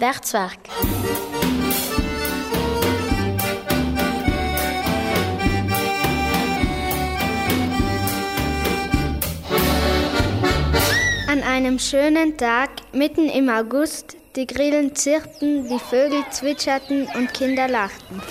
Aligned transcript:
Der. 0.00 0.12
An 11.26 11.42
einem 11.42 11.80
schönen 11.80 12.36
Tag, 12.36 12.70
mitten 12.92 13.28
im 13.28 13.48
August, 13.48 14.16
die 14.36 14.46
Grillen 14.46 14.94
zirpten, 14.94 15.68
die 15.68 15.80
Vögel 15.80 16.22
zwitscherten 16.30 17.08
und 17.16 17.34
Kinder 17.34 17.66
lachten. 17.66 18.22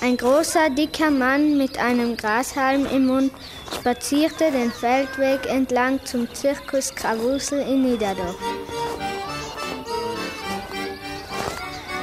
Ein 0.00 0.16
großer, 0.16 0.70
dicker 0.70 1.10
Mann 1.10 1.58
mit 1.58 1.78
einem 1.78 2.16
Grashalm 2.16 2.86
im 2.86 3.06
Mund 3.06 3.32
spazierte 3.74 4.50
den 4.50 4.72
Feldweg 4.72 5.46
entlang 5.46 6.02
zum 6.06 6.32
Zirkus 6.32 6.94
Krawusel 6.94 7.60
in 7.60 7.82
Niederdorf. 7.82 8.36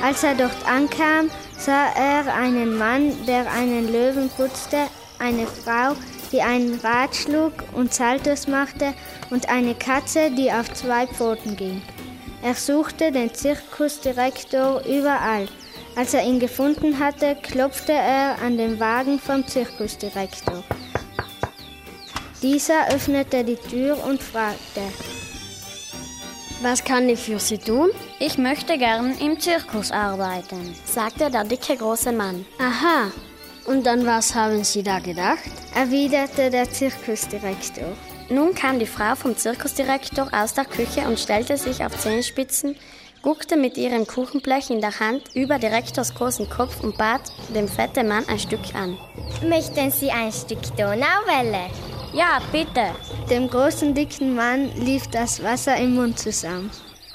Als 0.01 0.23
er 0.23 0.33
dort 0.35 0.65
ankam, 0.65 1.29
sah 1.57 1.87
er 1.93 2.33
einen 2.33 2.77
Mann, 2.77 3.25
der 3.25 3.51
einen 3.51 3.91
Löwen 3.91 4.29
putzte, 4.29 4.87
eine 5.19 5.45
Frau, 5.45 5.93
die 6.31 6.41
einen 6.41 6.79
Rad 6.79 7.15
schlug 7.15 7.53
und 7.73 7.93
Saltos 7.93 8.47
machte, 8.47 8.93
und 9.29 9.49
eine 9.49 9.75
Katze, 9.75 10.31
die 10.31 10.51
auf 10.51 10.73
zwei 10.73 11.05
Pfoten 11.05 11.55
ging. 11.55 11.81
Er 12.41 12.55
suchte 12.55 13.11
den 13.11 13.33
Zirkusdirektor 13.33 14.81
überall. 14.85 15.47
Als 15.95 16.13
er 16.13 16.23
ihn 16.23 16.39
gefunden 16.39 16.99
hatte, 16.99 17.35
klopfte 17.35 17.91
er 17.91 18.37
an 18.41 18.57
den 18.57 18.79
Wagen 18.79 19.19
vom 19.19 19.45
Zirkusdirektor. 19.45 20.63
Dieser 22.41 22.87
öffnete 22.87 23.43
die 23.43 23.57
Tür 23.57 24.01
und 24.05 24.23
fragte, 24.23 24.81
Was 26.61 26.83
kann 26.83 27.07
ich 27.07 27.19
für 27.19 27.39
Sie 27.39 27.57
tun? 27.57 27.89
Ich 28.19 28.37
möchte 28.37 28.77
gern 28.77 29.17
im 29.17 29.39
Zirkus 29.39 29.91
arbeiten, 29.91 30.75
sagte 30.83 31.31
der 31.31 31.45
dicke 31.45 31.77
große 31.77 32.11
Mann. 32.11 32.45
Aha. 32.59 33.11
Und 33.65 33.87
an 33.87 34.05
was 34.05 34.35
haben 34.35 34.65
Sie 34.65 34.83
da 34.83 34.99
gedacht? 34.99 35.39
erwiderte 35.73 36.49
der 36.49 36.69
Zirkusdirektor. 36.69 37.93
Nun 38.29 38.53
kam 38.53 38.77
die 38.77 38.85
Frau 38.85 39.15
vom 39.15 39.37
Zirkusdirektor 39.37 40.27
aus 40.33 40.53
der 40.53 40.65
Küche 40.65 41.07
und 41.07 41.17
stellte 41.17 41.55
sich 41.55 41.83
auf 41.85 41.97
Zehenspitzen, 41.97 42.75
guckte 43.21 43.55
mit 43.55 43.77
ihrem 43.77 44.05
Kuchenblech 44.05 44.69
in 44.69 44.81
der 44.81 44.99
Hand 44.99 45.23
über 45.35 45.59
Direktors 45.59 46.13
großen 46.13 46.49
Kopf 46.49 46.81
und 46.83 46.97
bat 46.97 47.21
den 47.55 47.69
fetten 47.69 48.09
Mann 48.09 48.27
ein 48.27 48.39
Stück 48.39 48.75
an. 48.75 48.97
Möchten 49.47 49.91
Sie 49.91 50.11
ein 50.11 50.31
Stück 50.33 50.61
Donauwelle? 50.75 51.69
Ja, 52.13 52.39
bitte. 52.51 52.95
Dem 53.29 53.49
großen 53.49 53.93
dicken 53.93 54.35
Mann 54.35 54.71
lief 54.75 55.07
das 55.07 55.43
Wasser 55.43 55.77
im 55.77 55.95
Mund 55.95 56.17
zusammen. 56.17 56.71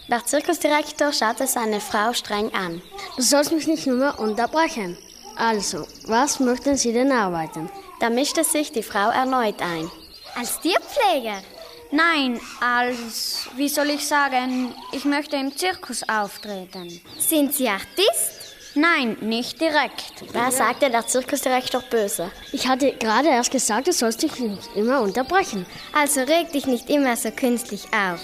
Der 0.09 0.25
Zirkusdirektor 0.25 1.12
schaute 1.12 1.47
seine 1.47 1.81
Frau 1.81 2.12
streng 2.12 2.53
an. 2.55 2.81
Du 3.17 3.23
sollst 3.23 3.51
mich 3.53 3.67
nicht 3.67 3.86
nur 3.86 4.19
unterbrechen. 4.19 4.97
Also, 5.36 5.86
was 6.06 6.39
möchten 6.39 6.77
Sie 6.77 6.92
denn 6.92 7.11
arbeiten? 7.11 7.69
Da 7.98 8.09
mischte 8.11 8.45
sich 8.45 8.70
die 8.70 8.83
Frau 8.83 9.11
erneut 9.11 9.61
ein. 9.61 9.91
Als 10.36 10.61
Tierpfleger? 10.61 11.42
Nein, 11.91 12.41
als, 12.61 13.48
wie 13.56 13.69
soll 13.69 13.91
ich 13.91 14.06
sagen, 14.06 14.75
ich 14.92 15.05
möchte 15.05 15.36
im 15.36 15.56
Zirkus 15.56 16.08
auftreten. 16.08 17.01
Sind 17.19 17.55
Sie 17.55 17.69
Artist? 17.69 18.44
Nein, 18.75 19.17
nicht 19.20 19.61
direkt. 19.61 20.25
Da 20.33 20.50
sagte 20.50 20.91
der 20.91 21.06
Zirkusdirektor 21.06 21.80
böse. 21.83 22.30
Ich 22.50 22.67
hatte 22.67 22.92
gerade 22.92 23.28
erst 23.28 23.53
gesagt, 23.53 23.86
du 23.86 23.92
sollst 23.92 24.22
dich 24.22 24.39
nicht 24.41 24.69
immer 24.75 25.00
unterbrechen. 25.00 25.64
Also 25.92 26.20
reg 26.22 26.50
dich 26.53 26.67
nicht 26.67 26.91
immer 26.91 27.17
so 27.17 27.30
künstlich 27.30 27.84
auf. 27.92 28.20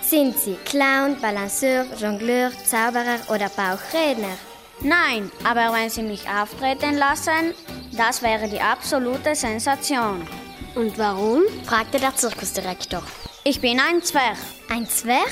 Sind 0.00 0.38
Sie 0.38 0.56
Clown, 0.64 1.20
Balanceur, 1.20 1.84
Jongleur, 2.00 2.50
Zauberer 2.64 3.18
oder 3.28 3.50
Bauchredner? 3.50 4.38
Nein, 4.80 5.30
aber 5.44 5.74
wenn 5.74 5.90
Sie 5.90 6.02
mich 6.02 6.26
auftreten 6.26 6.96
lassen, 6.96 7.54
das 7.92 8.22
wäre 8.22 8.48
die 8.48 8.60
absolute 8.60 9.34
Sensation. 9.34 10.26
Und 10.74 10.96
warum? 10.96 11.42
fragte 11.66 12.00
der 12.00 12.16
Zirkusdirektor. 12.16 13.02
Ich 13.44 13.60
bin 13.60 13.78
ein 13.78 14.02
Zwerg. 14.02 14.38
Ein 14.70 14.88
Zwerg? 14.88 15.30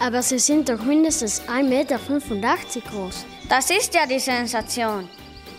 Aber 0.00 0.22
Sie 0.22 0.38
sind 0.40 0.68
doch 0.68 0.82
mindestens 0.82 1.42
1,85 1.42 1.62
Meter 1.62 1.98
groß. 2.90 3.24
Das 3.50 3.68
ist 3.68 3.94
ja 3.94 4.06
die 4.06 4.20
Sensation. 4.20 5.08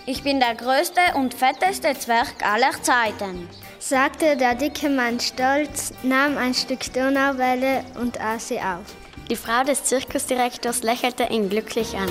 Ich 0.06 0.24
bin 0.24 0.40
der 0.40 0.56
größte 0.56 1.02
und 1.16 1.34
fetteste 1.34 1.94
Zwerg 1.94 2.36
aller 2.42 2.72
Zeiten, 2.82 3.50
sagte 3.80 4.38
der 4.38 4.56
dicke 4.56 4.90
Mann 4.90 5.20
stolz, 5.20 5.92
nahm 6.02 6.38
ein 6.38 6.54
Stück 6.54 6.94
Donauwelle 6.94 7.84
und 8.00 8.20
aß 8.22 8.48
sie 8.48 8.60
auf. 8.60 8.96
Die 9.30 9.36
Frau 9.36 9.66
des 9.66 9.84
Zirkusdirektors 9.84 10.84
lächelte 10.84 11.26
ihn 11.26 11.50
glücklich 11.50 11.98
an. 11.98 12.08